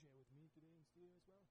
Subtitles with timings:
[0.00, 1.44] Roger with me today in studio as well.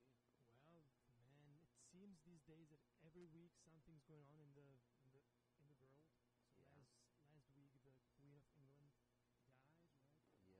[0.50, 1.06] I have no idea.
[1.20, 4.70] Well, man, it seems these days that every week something's going on in the
[5.04, 5.22] in the
[5.62, 6.04] in the world.
[6.56, 6.76] So Yeah.
[6.76, 6.94] last
[7.30, 9.60] last week the Queen of England died, right?